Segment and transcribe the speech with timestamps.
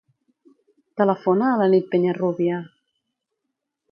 [1.01, 2.63] Telefona a la Nit Peñarrubia.